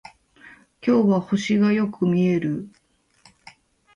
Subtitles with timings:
[0.83, 2.67] 今日は星がよく見える